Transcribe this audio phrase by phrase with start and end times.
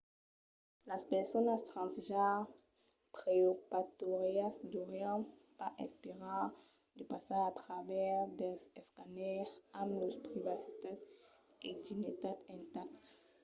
[0.89, 2.49] las personas transgenre
[3.17, 5.19] preoperatòrias deurián
[5.57, 6.45] pas esperar
[6.97, 10.99] de passar a travèrs dels escàners amb lors privacitat
[11.67, 13.09] e dignitat intactes